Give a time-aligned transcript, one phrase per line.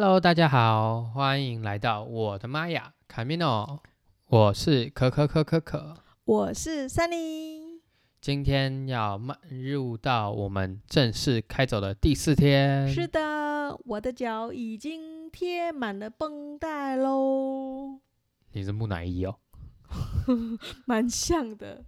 [0.00, 3.80] Hello，大家好，欢迎来到我的妈呀卡米诺，
[4.26, 7.80] 我是可可可可可，我是 Sunny。
[8.20, 12.86] 今天要迈入到我们正式开走的第四天。
[12.88, 17.98] 是的，我的脚已经贴满了绷带喽，
[18.52, 19.40] 你是木乃伊哦，
[20.86, 21.84] 蛮像的。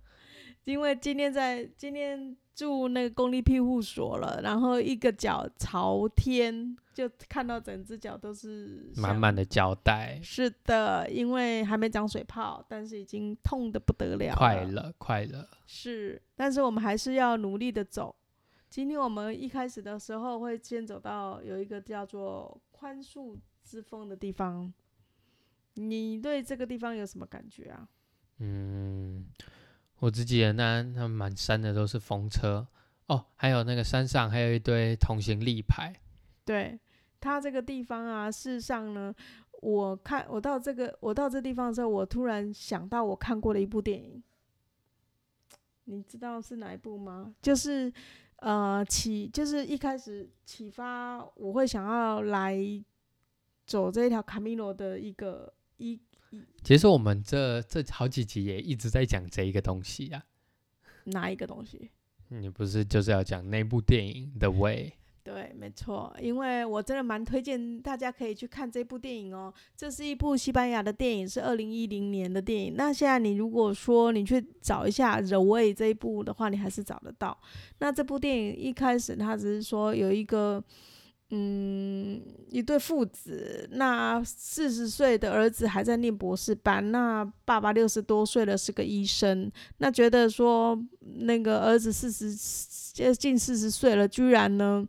[0.64, 15.48] 因为今天在今天住那个公立庇护所了，然后一个脚朝天，就看到整只脚都是满满的胶带，是的，因为还没长水泡，但是已经痛的不得了，快乐快乐。
[15.66, 18.14] 是，但是我们还是要努力的走。
[18.68, 24.70] 今天我们一开始的时候会先走到有一个叫做宽恕之风的地方，
[25.76, 27.88] 你对这个地方有什么感觉啊？
[28.40, 29.24] 嗯。
[30.00, 32.66] 我自己的那那满山的都是风车
[33.06, 35.94] 哦，还有那个山上还有一堆同行立牌。
[36.44, 36.80] 对，
[37.20, 39.14] 它这个地方啊，事实上呢，
[39.60, 44.22] 我看我到这个我到这地方的时候，我突然想到我看过的一部电影，
[45.84, 47.34] 你知道是哪一部吗？
[47.42, 47.92] 就是
[48.36, 52.58] 呃启，就是一开始启发我会想要来
[53.66, 56.00] 走这一条卡米诺的一个一。
[56.62, 60.22] 其实我们这这好几集也一直在讲这一个东西啊，
[61.04, 61.90] 哪一个东西？
[62.28, 64.90] 你不是就是要讲那部电影《The Way》？
[65.24, 69.52] 对，没错，因为我真的蛮推荐大家可以去看这部电影哦。
[69.76, 72.74] 这是一部西班牙的电影，是二零一零年的电影。
[72.76, 77.36] 那现在你如果说你去找一下《The Way》这一部的话，你还是找得到。
[77.78, 80.62] 那这部电影一开始它只是说有一个。
[81.32, 89.48] 嗯，一对父子，那四十岁的儿子还在念博士班，那爸爸六十多岁了，是个医生。
[89.78, 92.34] 那觉得说，那个儿子四十
[92.92, 94.84] 接近四十岁了，居然呢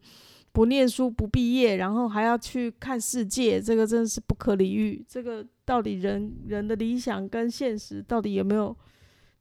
[0.51, 5.05] 不念书不毕业，然后还要去看世界，这个真的是不可理喻。
[5.07, 8.75] 这个到底人人的理想跟现实到底有没有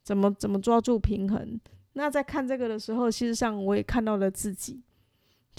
[0.02, 1.58] 怎么怎么抓住平衡？
[1.94, 4.82] 那在看这个的时候，事实上我也看到了自己。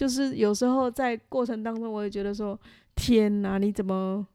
[0.01, 2.59] 就是有时候在过程当中，我也觉得说
[2.97, 4.25] ：“天哪，你怎么，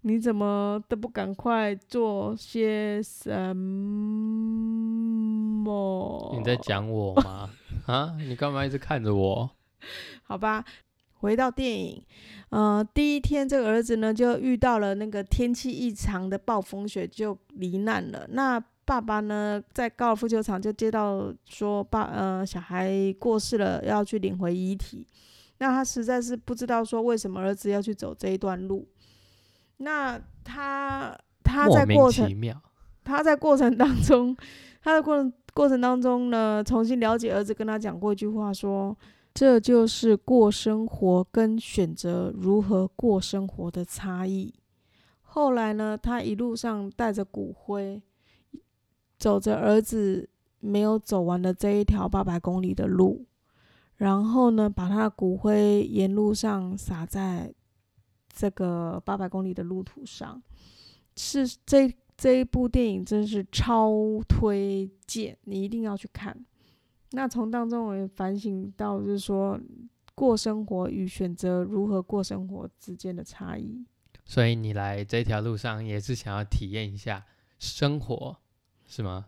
[0.00, 4.00] 你怎么都不赶快做些什么？”
[6.38, 7.50] 你在讲我吗？
[7.84, 9.50] 啊，你干嘛一直看着我？
[10.24, 10.64] 好吧，
[11.18, 12.02] 回到电影，
[12.48, 18.26] 呃，第一天这个儿子呢就遇到了那个天气异常的暴风雪，就罹难了。
[18.30, 18.58] 那
[18.90, 25.06] 爸爸呢，在高尔夫球场就接到说，爸呃小孩过世了，要去领回遗体。
[25.58, 28.88] 那他实在是不知道说为什么儿子要去走这一段路。
[29.76, 32.28] 那他他在过程
[33.04, 34.36] 他在过程当中，
[34.82, 38.98] 他的过程过程当中呢，重新了解儿子跟他讲过一句话，说
[39.32, 44.52] 这就是过生活跟选择如何过生活的差异。
[45.22, 48.02] 后来呢，他一路上带着骨灰。
[49.20, 50.28] 走着儿子
[50.60, 53.26] 没有走完的这一条八百公里的路，
[53.96, 57.54] 然后呢，把他的骨灰沿路上撒在
[58.34, 60.42] 这个八百公里的路途上，
[61.14, 63.92] 是这这一部电影真是超
[64.26, 66.44] 推荐，你一定要去看。
[67.10, 69.60] 那从当中我也反省到，就是说
[70.14, 73.84] 过生活与选择如何过生活之间的差异。
[74.24, 77.26] 所以你来这条路上也是想要体验一下
[77.58, 78.38] 生活。
[78.90, 79.24] 是吗？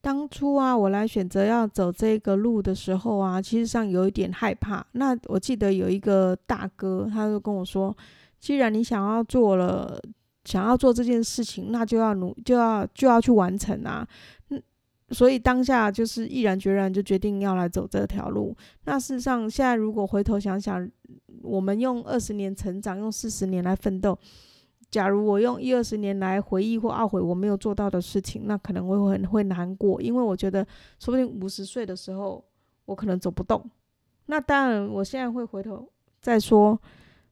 [0.00, 4.84] 当初啊，我来选择要走这个路的时候啊，其实上有一点害怕。
[4.92, 7.96] 那我记得有一个大哥，他就跟我说
[8.38, 9.98] ：“既然你想要做了，
[10.44, 14.06] 想要做这件事情，那就要努，就要就要去完成啊。”
[14.50, 14.62] 嗯，
[15.10, 18.54] 所以当下就是毅然决然就决定要来走这条路。
[18.84, 20.86] 那事实上，现在如果回头想想，
[21.42, 24.18] 我们用二十年成长，用四十年来奋斗。
[24.90, 30.66] 假如我用一二十年来回忆或懊悔我没有做到的事情，那可能会很会难过，因为我觉得
[30.98, 32.44] 说不定五十岁的时候
[32.84, 33.70] 我可能走不动。
[34.26, 35.90] 那当然，我现在会回头
[36.20, 36.80] 再说，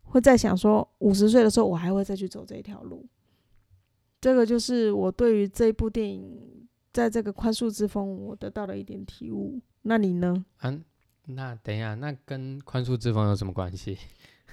[0.02, 3.06] 会再想说五十岁的时候我还会再去走这一条路。
[4.20, 9.60] 这个就是我对于这部电影在这个宽恕之风我得到了一点体悟。
[9.82, 10.44] 那你呢？
[10.62, 10.84] 嗯，
[11.26, 13.98] 那等一下，那跟宽恕之风有什么关系？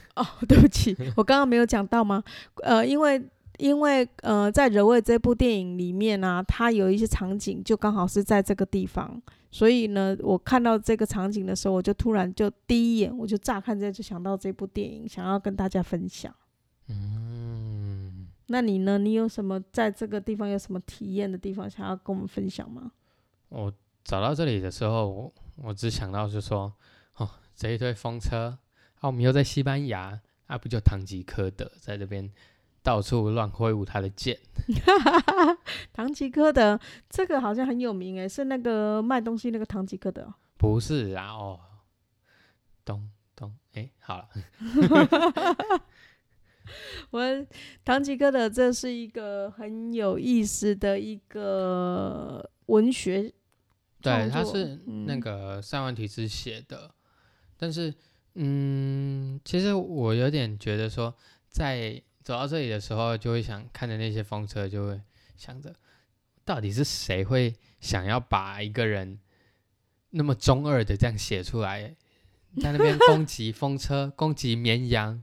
[0.16, 2.24] 哦，对不起，我刚刚没有讲到吗？
[2.63, 3.22] 呃，因为
[3.57, 16.34] 因为呃，在《人味》这部电影里面呢，它有一些场景就刚好是在这个地方，所以呢，我看到这个场景的时候，我就突然就第一眼我就乍看这就想到这部电影，想要跟大家分享。
[16.88, 18.98] 嗯，那你呢？
[18.98, 22.92] 你有什么在这个地方有什么体验的地方想要跟我们分享吗？
[23.50, 23.72] 我
[24.04, 26.74] 找到这里的时候，我我只想到是说，
[27.18, 28.57] 哦，这一堆风车。
[29.00, 32.31] 啊，我们又在西班牙啊，不就堂吉诃德在这边
[32.81, 34.38] 到处乱挥舞他的剑？
[35.94, 36.80] 唐吉诃德
[37.10, 40.34] 这个好像很有名诶，是那个卖东西那个唐吉诃德哦。
[40.57, 41.60] 不是啊，哦，
[42.84, 44.28] 咚咚，哎，好了，
[47.12, 47.45] 我
[47.86, 53.31] 唐吉诃德这是一个很有意思的一个文学
[54.02, 56.94] 对，他是嗯那个塞万提斯写的，
[57.57, 57.94] 但是，
[58.42, 61.14] 嗯，其实我有点觉得说，
[61.50, 65.02] 在走到这里的时候，就会想看着那些风车，就会
[65.36, 65.76] 想着，
[66.46, 69.20] 到底是谁会想要把一个人
[70.12, 71.94] 那么中二的这样写出来，
[72.62, 75.22] 在那边 攻击风车，攻击绵羊，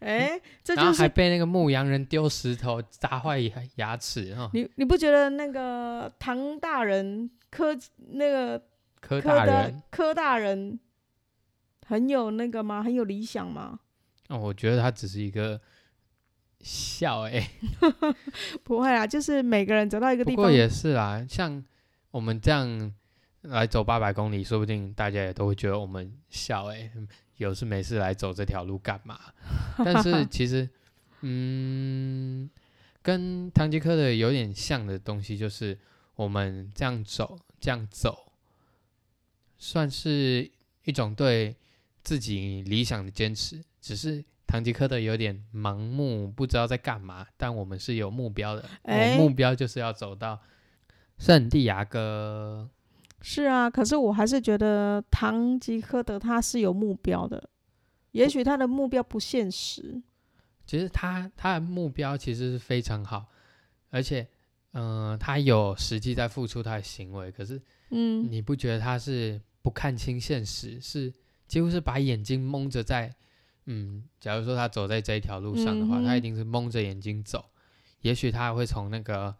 [0.00, 8.60] 哎、这就是还被那个牧羊人丢石头砸坏牙牙齿哈，你你不觉得那个唐大人柯那个
[9.00, 10.80] 柯大人，柯大人
[11.90, 12.82] 很有那个吗？
[12.84, 13.80] 很有理想吗？
[14.28, 15.60] 哦，我觉得他只是一个
[16.60, 17.50] 笑哎、
[18.62, 21.64] 不会啦，就是每个人走到一个地方，不过也是啦，像
[22.12, 22.94] 我们这样
[23.42, 27.08] 来走八百公里，说不定大家也都会觉得我们笑哎、嗯
[27.40, 29.18] 有事没事来走这条路干嘛？
[29.82, 30.68] 但是其实，
[31.22, 32.50] 嗯，
[33.00, 35.78] 跟唐吉诃德有点像的东西，就是
[36.16, 38.30] 我们这样走，这样走，
[39.56, 40.50] 算是
[40.84, 41.56] 一种对
[42.02, 44.24] 自己理想的坚持，只是。
[44.46, 48.68] 堂吉诃德有点盲目，不知道在干嘛，但我们是有目标的。
[48.82, 50.40] 我哎目标就是要走到
[51.18, 52.68] 圣地亚哥。
[53.20, 57.48] 是啊，可是我还是觉得唐吉诃德他是有目标的，
[58.10, 60.02] 也许他的目标不现实。
[60.66, 63.26] 其实他他的目标其实是非常好，
[63.90, 64.26] 而且，
[64.72, 67.30] 嗯、他有实际在付出他的行为。
[67.30, 71.12] 可是嗯，你不觉得他是不看清现实，是
[71.50, 73.12] 几乎是把眼睛蒙着在，
[73.66, 77.44] 嗯，假如说他走在这一条路上的话，嗯他一定是蒙着眼睛走。
[78.02, 79.34] 也许他会从那个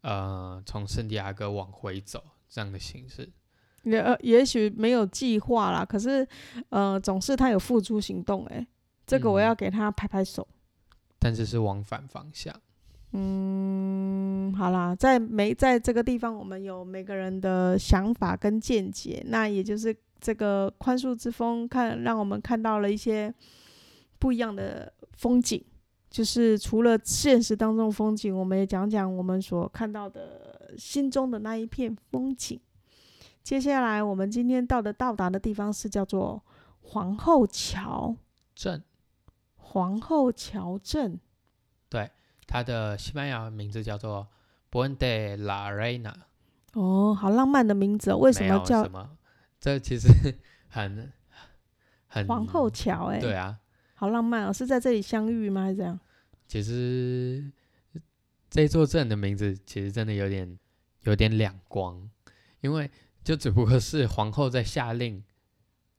[0.00, 3.30] 呃，从圣地亚哥往回走这样的形式。
[3.84, 6.26] 也呃也许没有计划啦，可是
[6.70, 8.66] 呃，总是他有付诸行动、欸，
[9.06, 10.46] 这个我嗯要给他拍拍手。
[11.20, 12.52] 但是是往反方向。
[13.12, 23.34] 嗯，好啦，在每在这个地方，我们有每个人的想法跟见解，那也就是这个宽恕之风看，让我们看到了一些
[24.20, 25.62] 不一样的风景。
[26.08, 32.60] 就是除了现实当中的风景，我们也讲讲我们所看到的心中的那一片风景。
[33.42, 36.40] 接下来，我们今天到的到达的地方是叫做
[36.82, 38.14] 皇后桥，
[38.54, 38.84] 镇，
[39.56, 41.18] 皇后桥镇。
[41.88, 42.10] 对
[42.46, 44.28] 它的西班牙名字叫做
[44.70, 46.14] Puente la Reina。
[46.74, 48.18] 哦，好浪漫的名字哦！
[48.18, 49.10] 为什么叫什么？
[49.62, 50.08] 这其实
[50.68, 51.12] 很
[52.08, 53.18] 很皇后桥、欸？
[53.18, 53.60] 哎，对啊，
[53.94, 54.52] 好浪漫哦！
[54.52, 55.62] 是在这里相遇吗？
[55.62, 56.00] 还是怎样？
[56.48, 57.48] 其实
[58.50, 60.58] 这座镇的名字其实真的有点
[61.02, 62.10] 有点两光，
[62.60, 62.90] 因为
[63.22, 65.22] 就只不过是皇后在下令，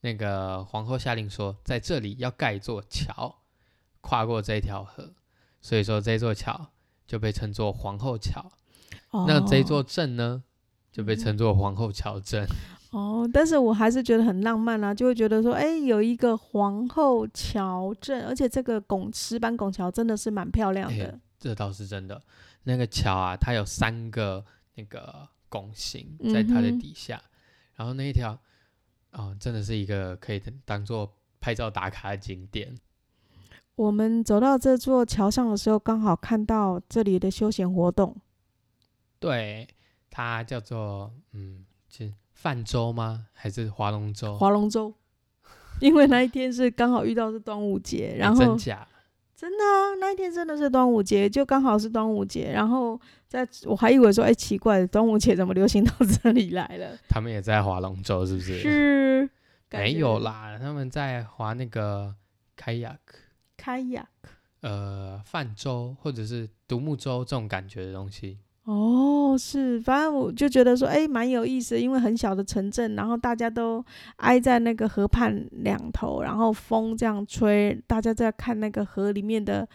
[0.01, 3.43] 那个皇后下令说，在这里要盖一座桥，
[4.01, 5.13] 跨过这条河，
[5.61, 6.73] 所以说这座桥
[7.07, 8.51] 就被称作皇后桥。
[9.11, 10.43] 哦那这座镇呢，
[10.91, 12.45] 就被嗯称作皇后桥镇。
[12.93, 21.19] 哦，但是我还是觉得很浪漫啊，就会觉得说，哎，有一个皇后桥镇，而且这个拱石板拱桥真的是蛮漂亮的。
[21.39, 22.21] 这倒是真的。
[22.61, 24.45] 那个桥啊，它有三个
[24.75, 27.19] 那个拱形在它的底下，
[27.73, 28.39] 然后那一条，
[29.11, 32.77] 哦，真的是一个可以当做拍照打卡的景点。
[33.73, 38.15] 我们走到这座桥上的时候，刚好看到这里的休闲活动。
[39.17, 39.67] 对，
[40.11, 43.27] 它叫做嗯，是泛舟吗？
[43.31, 44.37] 还是划龙舟？
[44.37, 44.93] 划龙舟，
[45.79, 48.85] 因为那一天是刚好遇到是端午节，然后真假？
[49.33, 52.51] 真的啊，那一天真的是端午节，就刚好是端午节。
[52.51, 56.97] 然后在我还以为说，哎、奇怪，端午节怎么流行到这里来了？
[57.07, 58.59] 他们也在划龙舟，是不是？
[58.59, 59.29] 是
[59.71, 62.13] 没有，啦，他们在划那个
[62.57, 62.97] kayak，
[63.55, 64.05] 开呀。
[64.59, 68.39] 呃，泛舟或者是独木舟这种感觉的东西。
[68.63, 73.83] 哦，是，反正我就觉得说，哎、蛮有意思，因为很小的城镇，然后大家都
[74.17, 79.67] 挨在那个河畔两头，然后风这样吹，大家在看那个河里面的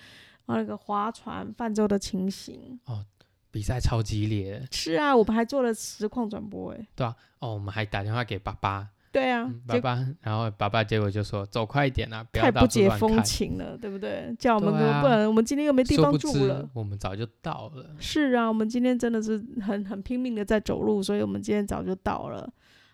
[0.47, 2.78] 呃那个划船、泛舟的情形。
[2.87, 3.04] 哦
[3.50, 8.87] 比赛超激烈的，是啊，我们还做了实况转播，哎，对啊，哦，我们还打电话给爸爸，
[9.18, 14.34] 对啊，嗯爸爸，然后爸爸结果就说走快一点啊，不要太不解风情了，对不对？
[14.38, 16.68] 叫我们啊不然我们今天又没地方住了。
[16.72, 17.94] 我们早就到了。
[17.98, 22.48] 是啊，我们今天真的是很很拼命的在走路，所以我们今天早就到了，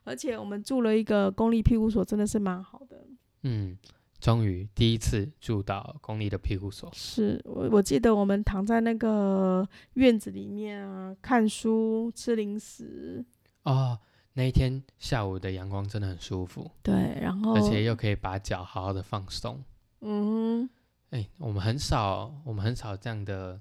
[0.04, 3.04] 而且我们住了一个公立庇护所，真的是蛮好的。
[3.42, 3.76] 嗯，
[4.20, 6.90] 终于第一次住到公立的庇护所。
[6.94, 13.22] 是我我记得我们躺在那个院子里面啊，看书、吃零食，
[13.64, 13.98] 哦，
[14.36, 19.62] 那一天下午的阳光真的很舒服，对，然后而且又可以把脚好好的放松。
[20.00, 20.70] 嗯哼，
[21.10, 23.60] 哎，我们很少，我们很少这样的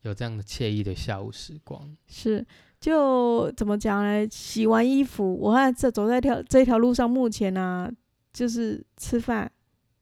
[0.00, 1.94] 有这样的惬意的下午时光。
[2.06, 2.44] 是
[2.80, 4.26] 就怎么讲呢？
[4.30, 7.92] 洗完衣服，我看这走在条这条路上，目前呢、
[8.32, 9.52] 就是吃饭、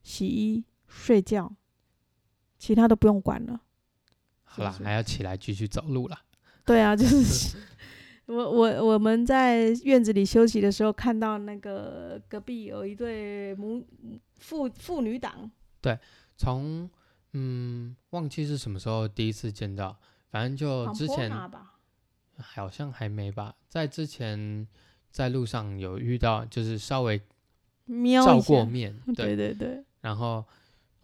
[0.03, 1.53] 洗衣、睡觉，
[2.57, 3.61] 其他都不用管了。
[4.45, 6.23] 好啦，是还要起来继续走路啦。
[6.65, 7.59] 对啊，就是
[8.27, 13.85] 我我我们在院子里休息的时候，看到那个隔壁有一对母
[14.37, 15.51] 父父女档，
[16.37, 16.89] 从
[17.33, 19.97] 嗯，忘记是什么时候第一次见到，
[20.31, 21.31] 反正就之前，
[22.39, 24.67] 好像还没吧，在之前
[25.11, 27.25] 在路上有遇到，就是稍微照
[27.87, 30.45] 瞄一下，过面，对对，对对，然后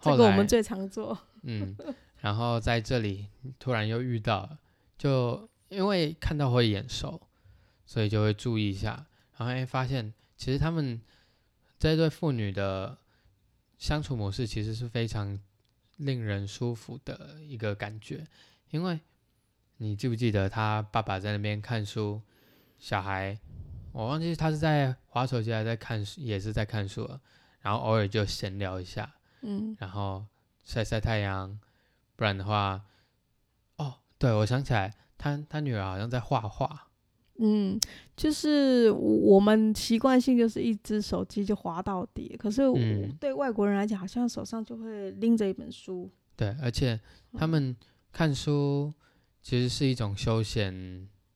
[0.01, 1.19] 这个我们最常做。
[1.43, 1.77] 嗯，
[2.21, 3.27] 然后在这里
[3.59, 4.59] 突然又遇到了，
[4.97, 7.21] 就因为看到会眼熟，
[7.87, 9.07] 所以就会注意一下，
[9.39, 11.01] 然后哎发现其实他们
[11.79, 12.99] 这对父女的
[13.79, 15.41] 相处模式其实是非常
[15.97, 18.27] 令人舒服的一个感觉，
[18.71, 19.01] 因为
[19.79, 22.21] 你记不记得他爸爸在那边看书，
[22.79, 23.39] 小孩
[23.93, 27.21] 我忘记他是在划手机还是在看书，也是在看书了，
[27.61, 30.27] 然后偶尔就闲聊一下，嗯，然后
[30.65, 31.59] 晒晒太阳，
[32.17, 32.85] 不然的话，
[33.77, 36.89] 哦，对，我想起来，他他女儿好像在画画，
[37.37, 37.79] 嗯，
[38.17, 42.63] 就是我们习惯性就是一只手机就滑到底，可是
[43.21, 46.11] 对外国人来讲，好像手上就会拎着一本书。
[46.35, 46.99] 对，而且
[47.35, 47.77] 他们
[48.11, 48.91] 看书
[49.43, 50.75] 其实是一种休闲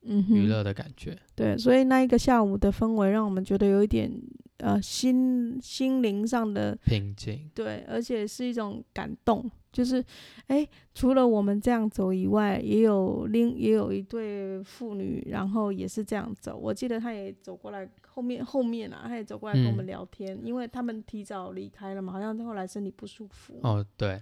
[0.01, 4.11] 娱乐的感觉，对，所以那一个下午的氛围让我们觉得有一点
[4.57, 10.03] 呃心心灵上的平静，对，而且是一种感动，就是
[10.47, 16.57] 哎，除了我们这样走以外，也有另也有一对父女，然后也是这样走。
[16.57, 23.59] 我记得他也走过来后面后面啊，他也走过来跟我们嗯聊天，因为他们提早离开了嘛，好像后来身体不舒服。
[23.61, 24.21] 哦，对，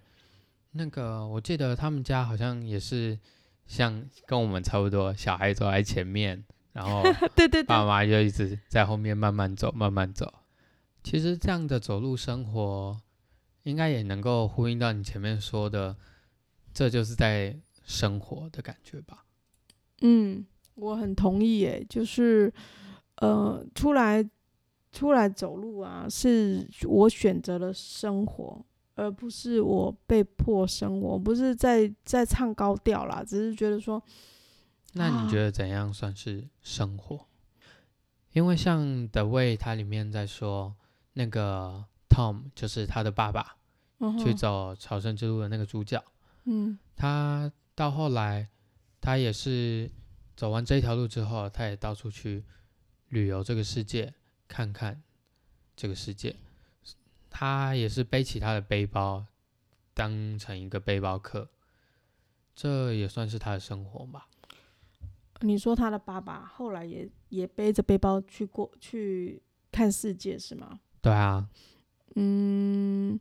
[0.71, 3.19] 那个我记得他们家好像也是
[3.67, 6.43] 像跟我们差不多，小孩走在前面，
[6.73, 7.01] 然后
[7.35, 10.31] 对对对爸，妈就一直在后面慢慢走，慢慢走。
[11.03, 12.99] 其实这样的走路生活，
[13.63, 15.95] 应该也能够呼应到你前面说的，
[16.73, 19.25] 这就是在生活的感觉吧？
[20.01, 22.51] 嗯，我很同意诶，就是
[23.17, 24.27] 呃，出来
[24.91, 28.65] 出来走路啊，是我选择了生活，
[28.95, 31.19] 而不是我被迫生活。
[31.19, 34.01] 不是在在唱高调啦，只是觉得说，
[34.93, 37.27] 那你啊觉得怎样算是生活？
[38.31, 40.75] 因为像《The Way》它里面在说，
[41.13, 43.57] 那个 Tom 就是他的爸爸，
[44.23, 46.03] 去走朝圣之路的那个主角。
[46.45, 48.49] 嗯他到后来，
[49.01, 49.89] 他也是
[50.35, 52.43] 走完这一条路之后，他也到处去
[53.09, 54.13] 旅游这个世界，
[54.47, 55.01] 看看
[55.75, 56.35] 这个世界。
[57.29, 59.25] 他也是背起他的背包，
[59.93, 61.49] 当成一个背包客，
[62.55, 64.27] 这也算是他的生活吧。
[65.43, 70.79] 你说他的爸爸后来也也背着背包去过去看世界是吗？
[71.01, 71.45] 对啊，
[72.15, 73.19] 嗯，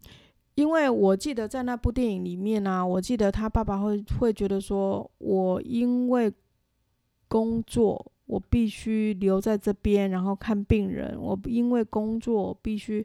[0.55, 6.33] 因为我记得在那部电影里面呢、我记得他爸爸会会觉得说，我因为
[7.27, 11.19] 工作，我必须留在这边，然后看病人。
[11.21, 13.05] 我因为工作我必须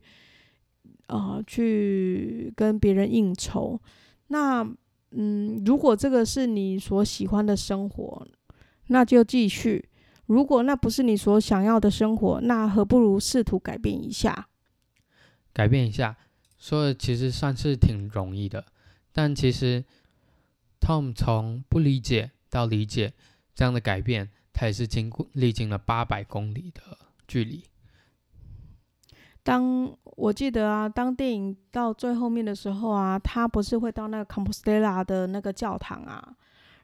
[1.07, 3.79] 啊、呃去跟别人应酬。
[4.27, 4.62] 那
[5.12, 8.27] 嗯，如果这个是你所喜欢的生活，
[8.88, 9.84] 那就继续；
[10.25, 14.48] 如果那不是你所想要的生活，那何不如试图改变一下？
[15.53, 16.15] 改变一下，
[16.58, 18.65] 说的其实算是挺容易的，
[19.12, 19.84] 但其实
[20.79, 23.13] Tom 从不理解到理解
[23.56, 26.82] 这样的改变，他也是经过历经了八百公里的
[27.27, 27.63] 距离。
[29.44, 36.36] 当我记得啊，当电影到最后面的时候啊，他不是会到那个 Compostela 的那个教堂啊，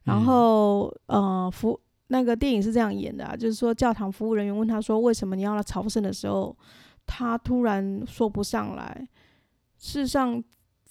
[0.04, 1.80] 然嗯后、呃服
[2.14, 6.56] 那个电影是这样演的啊，就是说教堂服务人员问他说为什么你要来朝圣的时候，
[7.08, 9.08] 他突然说不上来。
[9.80, 10.42] 事实上，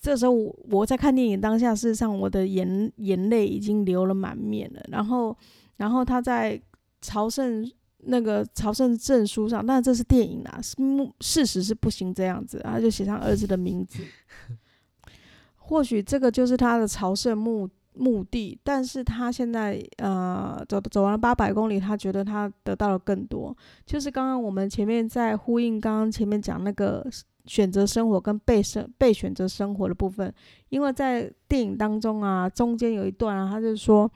[0.00, 4.83] 这时候我我在看电影当下，事实上我的眼眼泪已经流了满面了。
[4.88, 5.37] 然后，
[5.76, 6.61] 然后他在
[7.00, 14.02] 朝圣那个朝圣证书上，当然这是电影啊，是目事实是不行这样子，他就写上儿子的名字。
[15.55, 23.56] 或许这个就是他的朝圣目目的，但是他现在呃走走完了八百公里，他觉得他得到了更多。
[23.84, 27.06] 就是刚刚我们前面在呼应刚刚前面讲那个
[27.46, 30.32] 选择生活跟被生被选择生活的部分，
[30.68, 34.11] 因为在电影当中啊，中间有一段啊，他就说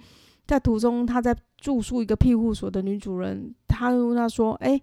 [0.46, 4.80] 在途中他在住宿一个庇护所的女主人，他问他说：“哎，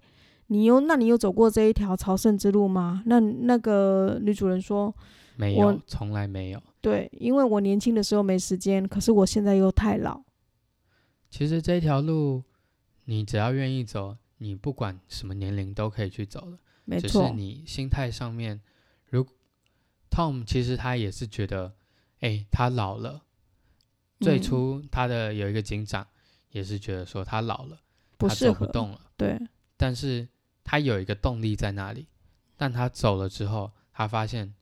[0.47, 4.93] 你有那你有走过这一条朝圣之路吗？”那那个女主人说。
[5.35, 6.61] 没有，从来没有。
[6.83, 10.21] 对，因为我年轻的时候没时间，可是我现在又太老。
[11.29, 12.43] 其实这条路，
[13.05, 16.59] 你只要愿意走，你不管什么年龄都可以去走的。
[16.83, 17.07] 没错。
[17.07, 18.59] 只是你心态上面，
[19.09, 19.25] 如
[20.11, 21.73] Tom 其实他也是觉得，
[22.19, 23.23] 哎，他老了。
[24.19, 26.05] 最初他的有一个警长
[26.51, 27.79] 也是觉得说他老了，
[28.17, 28.99] 他走不动了。
[29.15, 29.39] 对。
[29.77, 30.27] 但是
[30.65, 32.07] 他有一个动力在那里，
[32.57, 34.53] 但他走了之后，他发现。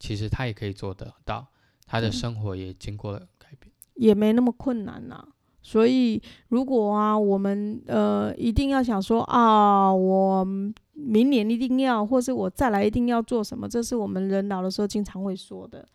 [0.00, 1.44] 其实他也可以做得到，
[1.88, 5.26] 他的生活也经过了改变，也没那么困难呐。
[5.60, 10.44] 所以如果啊，我们呃一定要想说啊，我
[10.92, 15.86] 明年一定要，或是我再来一定要做什么，这是我们人老的时候经常会说的。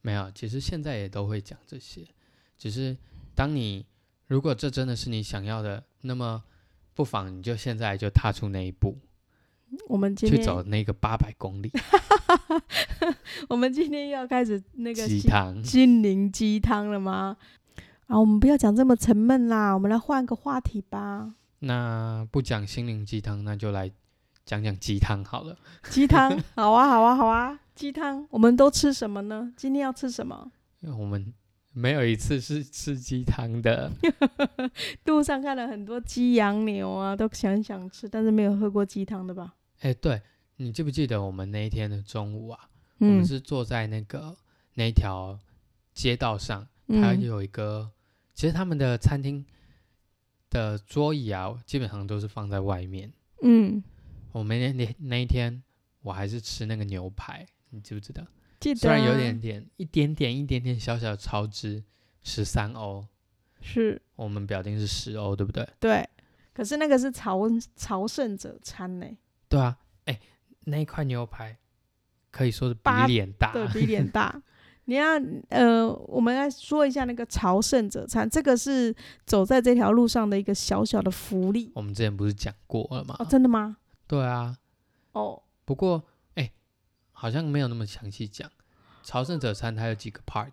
[0.00, 2.06] 没有，其实现在也都会讲这些，
[2.56, 2.96] 只是
[3.34, 3.84] 当你
[4.26, 6.42] 如果这真的是你想要的，那么
[6.94, 8.96] 不妨你就现在就踏出那一步。
[9.88, 11.70] 我们今天去走那个八百公里。
[13.48, 17.36] 我们今天要开始那个鸡汤心灵鸡汤了吗？
[18.06, 21.34] 啊，我们不要讲这么沉闷啦，我们来换个话题吧。
[21.60, 23.90] 那不讲心灵鸡汤，那就来
[24.44, 25.56] 讲讲鸡汤好了。
[25.90, 27.58] 鸡汤， 好啊，好啊，好啊。
[27.74, 29.52] 鸡汤，我们都吃什么呢？
[29.56, 30.50] 今天要吃什么？
[30.98, 31.32] 我们
[31.72, 33.90] 没有一次是吃鸡汤的。
[35.06, 39.54] 路上看了很多鸡、羊、牛啊，都想想吃，但是没有喝过鸡汤的吧？
[39.84, 40.20] 哎，对
[40.56, 42.70] 你记不记得我们那一天的中午啊？
[42.98, 44.34] 我们是坐在那个
[44.74, 45.38] 那条
[45.92, 47.90] 街道上，它有一个，
[48.34, 49.44] 其实他们的餐厅
[50.48, 53.12] 的桌椅啊，基本上都是放在外面。
[53.42, 53.84] 嗯，
[54.32, 55.62] 我们那那那一天，
[56.00, 58.26] 我还是吃那个牛排，你记不记得？
[58.60, 58.80] 记得。
[58.80, 61.84] 虽然有点点一点点一点点小小的超支，
[62.22, 63.06] 十三欧，
[63.60, 65.68] 是我们表定是十欧，对不对？
[65.78, 66.08] 对。
[66.54, 67.42] 可是那个是朝
[67.76, 69.06] 朝圣者餐呢。
[69.54, 70.20] 对啊，哎，
[70.64, 71.56] 那一块牛排
[72.32, 74.42] 可以说是比脸大，对比脸大。
[74.86, 75.12] 你要
[75.48, 78.92] 呃，我们来说一下那个朝圣者餐，这个是
[79.24, 81.70] 走在这条路上的一个小小的福利。
[81.76, 83.14] 我们之前不是讲过了吗？
[83.20, 83.76] 哦，真的吗？
[84.08, 84.58] 对啊。
[85.12, 86.02] 哦，不过
[86.34, 86.50] 哎，
[87.12, 88.50] 好像没有那么详细讲。
[89.04, 90.50] 朝圣者餐它有几个 part？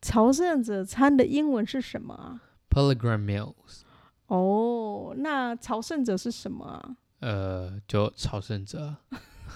[0.00, 3.80] 朝圣者餐的英文是什么啊？Pilgrim meals。
[4.28, 6.96] 哦，那朝圣者是什么啊？
[7.22, 8.96] 呃，就朝圣者，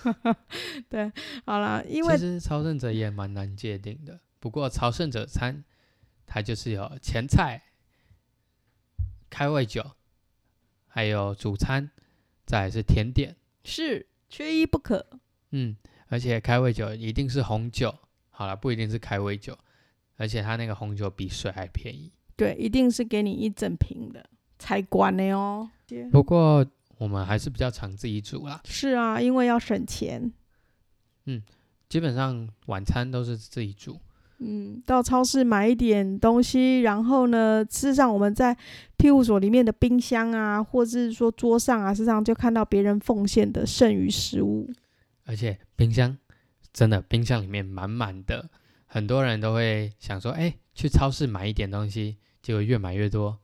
[0.88, 1.10] 对，
[1.44, 4.20] 好了，因为其实朝圣者也蛮难界定的。
[4.38, 5.64] 不过朝圣者餐，
[6.26, 7.64] 它就是有前菜、
[9.28, 9.84] 开胃酒，
[10.86, 11.90] 还有主餐，
[12.44, 15.04] 再是甜点，是缺一不可。
[15.50, 15.76] 嗯，
[16.06, 17.92] 而且开胃酒一定是红酒，
[18.30, 19.58] 好了，不一定是开胃酒，
[20.16, 22.12] 而且它那个红酒比水还便宜。
[22.36, 24.24] 对，一定是给你一整瓶的
[24.56, 25.68] 才管的哦。
[26.12, 26.64] 不过。
[26.98, 28.60] 我们还是比较常自己煮啦。
[28.64, 30.32] 是啊，因为要省钱。
[31.26, 31.42] 嗯，
[31.88, 33.98] 基本上晚餐都是自己煮。
[34.38, 38.56] 嗯，到超市买一点东西，然后呢，事实上我们在
[38.96, 44.70] 庇护所里面的冰箱啊，或者是说桌上啊，事实上就看到别人奉献的剩余食物。
[45.24, 46.16] 而且冰箱
[46.72, 48.50] 真的冰箱里面满满的，
[48.84, 53.38] 很多人都会想说，哎，去超市买一点东西，结果越买越多。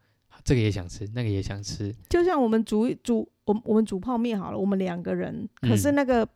[0.45, 1.95] 这个也想吃，那个也想吃。
[2.09, 6.26] 就像我们煮煮，我我们煮泡面好了，我们两个人，可是那个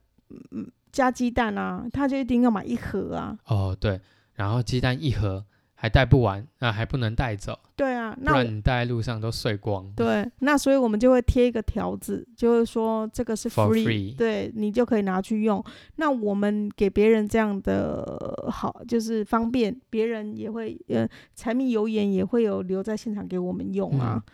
[0.51, 3.39] 嗯加鸡蛋啊，他就一定要买一盒啊。
[3.47, 4.01] 哦，对，
[4.35, 5.45] 然后鸡蛋一盒。
[5.79, 7.57] 还带不完啊，还不能带走。
[7.77, 9.87] 对啊，不然你带在路上都碎光。
[9.95, 15.63] 对，那所以我们就会贴一个条子，就是说这个是 free，对你就可以拿去用。
[15.97, 24.25] 那我们给别人这样的好，就是方便，别人也会呃柴米油盐也会有留在现场给我们用啊。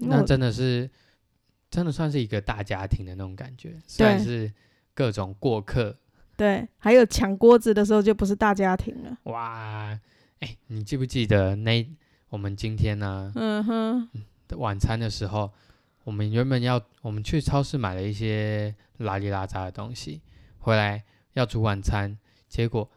[0.00, 0.88] 那真的是，
[1.70, 4.52] 真的算是一个大家庭的那种感觉，虽然是
[4.94, 5.96] 各种过客。
[6.36, 9.16] 对，还有抢锅子的时候就不是大家庭了。
[9.24, 9.98] 哇。
[10.40, 11.86] 哎，你记不记得那
[12.30, 13.30] 我们今天呢？
[13.34, 14.08] 嗯哼，
[14.56, 15.52] 晚餐的时候，
[16.02, 20.22] 我们原本要我们去超市买了一些拉里拉杂的东西，
[20.60, 21.04] 回来
[21.34, 22.16] 要煮晚餐，
[22.48, 22.90] 结果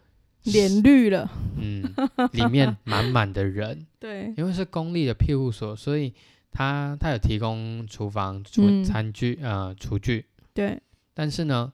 [0.43, 1.29] 脸绿了。
[1.57, 1.83] 嗯，
[2.31, 3.85] 里面满满的人。
[3.99, 6.13] 对，因为是公立的庇护所，所以
[6.53, 10.25] 他他有提供厨房、厨餐具、呃厨具。
[10.53, 10.81] 对，
[11.13, 11.73] 但是呢，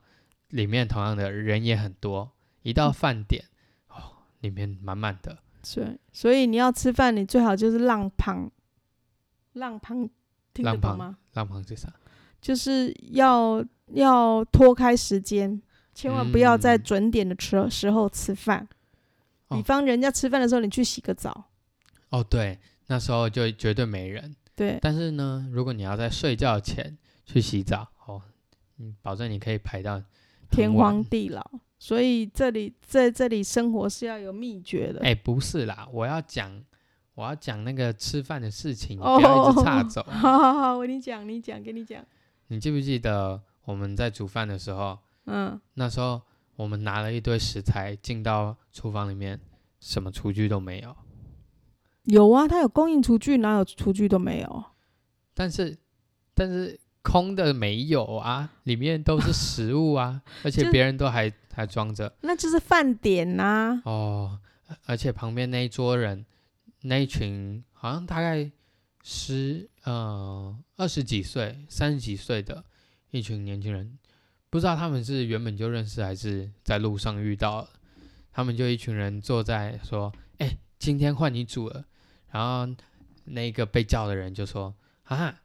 [0.49, 2.31] 里面同样的人也很多。
[2.61, 3.45] 一到饭点，
[3.87, 3.95] 哦，
[4.41, 5.37] 里面满满的。
[5.73, 8.51] 对，所以你要吃饭，你最好就是浪旁，
[9.53, 10.09] 浪旁
[10.53, 11.17] 听得浪旁懂吗？
[11.33, 11.91] 浪旁是啥？
[12.41, 13.63] 就是要
[13.93, 15.61] 要拖开时间，
[15.93, 18.67] 千万不要在嗯准点的时时候吃饭。
[19.47, 21.45] 哦比方人家吃饭的时候，你去洗个澡，
[22.09, 24.35] 哦，对，那时候就绝对没人。
[24.59, 28.21] 对，但是呢，如果你要在睡觉前去洗澡，哦，
[28.77, 30.03] 嗯，保证你可以排到
[30.51, 31.41] 天荒地老。
[31.77, 34.99] 所以这里在这里生活是要有秘诀的。
[34.99, 36.61] 哎、不是啦，我要讲，
[37.13, 40.03] 我要讲那个吃饭的事情，你哦不要一直岔走。
[40.11, 42.03] 好好好，我跟你讲，你讲，跟你讲。
[42.47, 46.21] 你记不记得我们在煮饭的时候，嗯，那时候
[46.57, 49.39] 我们拿了一堆食材进到厨房里面，
[49.79, 50.93] 什么厨具都没有，
[52.09, 54.63] 有啊，它有供应厨具，哪有厨具都没有？
[55.33, 55.77] 但是
[56.33, 64.39] 但是空的没有啊，里面都是食物啊， 而且别人都还还装着那就是饭点呐、哦，
[64.85, 66.25] 而且旁边那一桌人，
[66.81, 68.51] 那一群好像大概
[69.03, 72.63] 十呃二十几岁、三十几岁的
[73.11, 73.97] 一群年轻人，
[74.49, 77.67] 不知道他们是原本就认识还是在路上遇到。
[78.31, 81.83] 他们就一群人坐在说：“哎、今天换你煮了。”
[82.31, 82.71] 然后
[83.25, 84.73] 那个被叫的人就说
[85.05, 85.35] ：“啊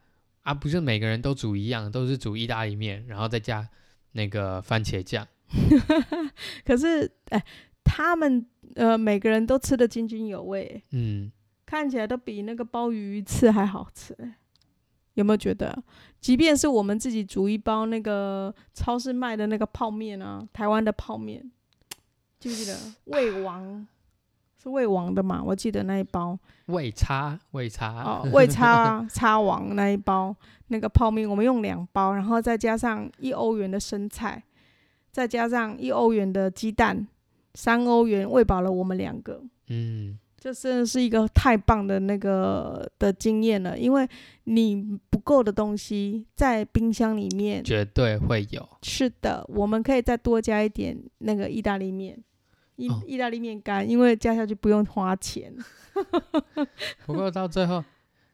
[0.43, 3.67] 啊，不是每个人都煮一样，都是煮意大利面，然后再加
[4.11, 5.27] 那个番茄酱。
[6.65, 7.43] 可是，哎，
[7.83, 8.45] 他们
[8.75, 11.31] 呃每个人都吃得津津有味，”嗯，
[11.65, 14.15] 看起来都比那个鲍鱼鱼翅还好吃。
[15.15, 15.83] 有没有觉得？
[16.19, 21.49] 即便是我们自己煮一包那个超市卖的那个泡面啊，台湾的泡面，
[22.37, 23.87] 记不记得 味王
[24.65, 25.43] 是味王的嘛？
[25.43, 30.35] 我记得那一包味差味差哦， 味叉叉王那一包
[30.69, 34.41] 那个泡面，我们用两包，然后再加上一欧元的生菜，
[35.11, 37.07] 再加上一欧元的鸡蛋，
[37.53, 39.39] 三欧元喂饱了我们两个。
[39.67, 40.17] 嗯。
[40.37, 44.07] 这真的是一个太棒的那个的经验了，因为
[44.43, 48.69] 你不够的东西在冰箱里面，绝对会有。
[48.83, 52.15] 是的，我们可以再多加一点那个意大利面，
[52.75, 55.53] 意、哦意大利面干，因为加下去不用花钱。
[57.05, 57.83] 不过到最后，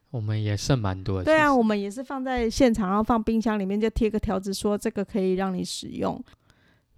[0.09, 1.25] 我们也剩蛮多的。
[1.25, 6.23] 对啊，我们也是放在现场，然后放冰箱里面，就贴个条子说这个可以让你使用。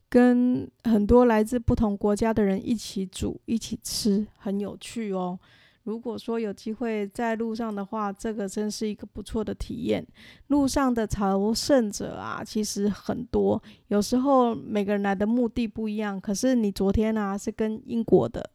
[0.09, 5.39] 跟很多来自不同国家的人一起煮、一起吃，很有趣哦。
[5.83, 10.05] 如果说有机会在路上的话，这个真是一个不错的体验。
[10.47, 16.19] 路上的朝圣者啊，其实很多，有时候每个人来的目的不一样。
[16.19, 18.49] 可是你昨天啊是跟英国的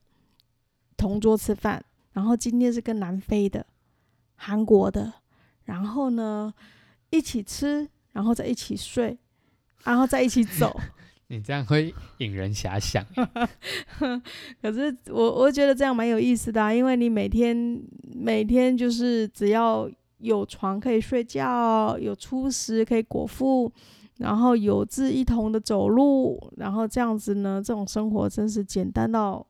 [0.96, 3.66] 同桌吃饭，然后今天是跟南非的、
[4.34, 5.12] 韩国的，
[5.64, 6.52] 然后呢
[7.10, 9.18] 一起吃，然后再一起睡，
[9.84, 10.74] 然后再一起走。
[11.28, 13.04] 你这样会引人遐想。
[14.62, 19.88] 可是我我觉得这样蛮有意思的、啊，因为你每天每天就是只要
[20.18, 23.70] 有床可以睡觉，有粗食可以果腹，
[24.16, 29.46] 然后有志一同的走路，然后这样子呢，这种生活真是简单到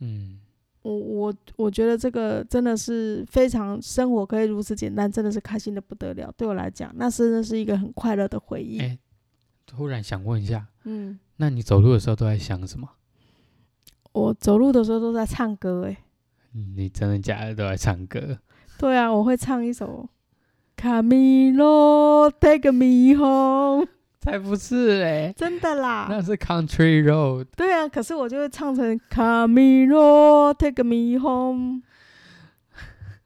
[0.00, 0.40] 嗯，
[0.82, 6.30] 我我我觉得这个真的是非常生活可以如此简单，真的是开心的不得了。
[6.36, 8.78] 对我来讲，那真的是一个很快乐的回忆。
[8.78, 8.98] 哎
[9.74, 12.88] 突然想问一下，嗯，那你走路的时候都在想什么？
[14.12, 15.96] 我走路的时候都在唱歌，诶。
[16.54, 18.38] 嗯你真的假的都在唱歌？
[18.78, 20.06] 对啊，我会唱一首
[20.82, 23.86] 《Camilo Take Me Home》，
[24.20, 26.08] 才不是嘞，真的啦。
[26.10, 27.46] 那是 Country Road。
[27.56, 31.78] 对啊，可是我就会唱成《Camilo Take Me Home》，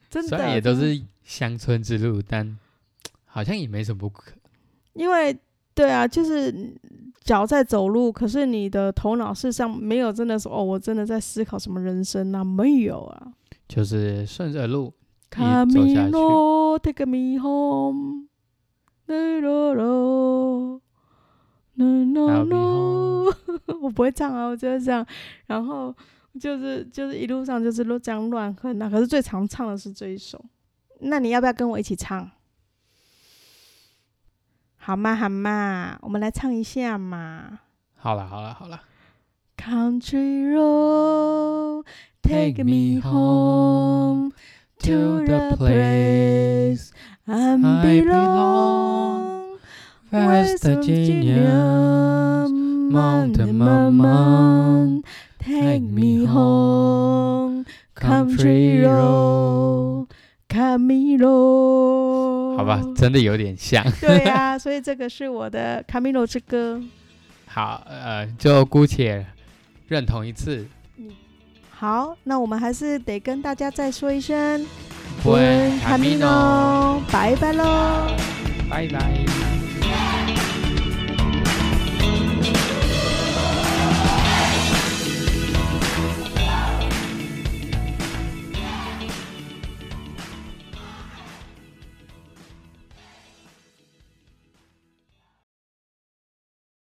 [0.09, 0.29] 真的。
[0.29, 2.57] 虽然也都是乡村之路，但
[3.25, 4.31] 好像也没什么不可。
[4.93, 5.37] 因为
[5.77, 6.75] 对啊，就是
[7.23, 13.33] 脚在走路，可是你的头脑事实上没有真的说哦，我真的在思考什么人生啊，没有啊。
[13.69, 14.95] 就是顺着路
[15.31, 16.13] 走下去。
[16.83, 18.27] Take Me Home，
[19.07, 20.81] 啦啦啦啦
[21.75, 23.37] 啦 I'll be 啦，
[23.83, 25.07] 我不会唱啊，我就是这样，
[25.47, 25.95] 然后
[26.41, 30.43] 就是就是一路上就是都这样乱哼啊，可是最常唱的是这一首，
[31.01, 32.31] 那你要不要跟我一起唱？
[34.86, 37.60] 好嘛好嘛，我们来唱一下嘛。
[37.96, 38.82] 好了好了好了
[39.58, 41.86] Country road,
[42.24, 44.32] take me home
[44.80, 46.92] to the place
[47.26, 49.60] I I belong.
[50.12, 55.02] West Virginia, Mountain Mama,
[55.40, 57.66] take me home,
[57.96, 60.08] country road,
[60.50, 62.05] Camilo。
[62.57, 63.85] 好吧，真的有点像。
[64.01, 66.81] 对呀、 所以这个是我的 Camilo 之歌。
[67.47, 69.25] 好，呃，就姑且
[69.89, 70.67] 认同一次。
[71.71, 74.67] 好，那我们还是得跟大家再说一声
[75.23, 78.09] Buen camino 拜拜喽。
[78.69, 79.56] 拜拜。